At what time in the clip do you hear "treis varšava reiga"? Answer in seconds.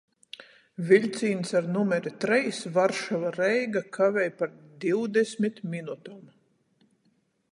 2.23-3.85